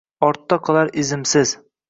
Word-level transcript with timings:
Ortda 0.27 0.57
qolar 0.69 0.91
izimsiz. 1.03 1.55